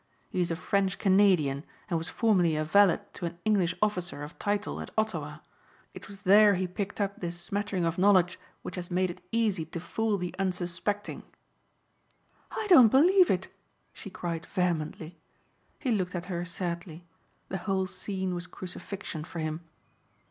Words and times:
He 0.31 0.41
is 0.41 0.49
a 0.49 0.55
French 0.55 0.97
Canadian 0.97 1.63
and 1.87 1.95
was 1.99 2.09
formerly 2.09 2.55
a 2.55 2.63
valet 2.65 3.01
to 3.13 3.27
an 3.27 3.37
English 3.45 3.75
officer 3.83 4.23
of 4.23 4.39
title 4.39 4.81
at 4.81 4.89
Ottawa. 4.97 5.41
It 5.93 6.07
was 6.07 6.23
there 6.23 6.55
he 6.55 6.65
picked 6.65 6.99
up 6.99 7.19
this 7.19 7.39
smattering 7.39 7.85
of 7.85 7.99
knowledge 7.99 8.39
which 8.63 8.77
has 8.77 8.89
made 8.89 9.11
it 9.11 9.23
easy 9.31 9.63
to 9.65 9.79
fool 9.79 10.17
the 10.17 10.33
unsuspecting." 10.39 11.21
"I 12.49 12.65
don't 12.67 12.87
believe 12.87 13.29
it," 13.29 13.49
she 13.93 14.09
cried 14.09 14.47
vehemently. 14.47 15.19
He 15.77 15.91
looked 15.91 16.15
at 16.15 16.25
her 16.33 16.45
sadly. 16.45 17.05
The 17.49 17.59
whole 17.69 17.85
scene 17.85 18.33
was 18.33 18.47
crucifixion 18.47 19.23
for 19.23 19.37
him. 19.37 19.61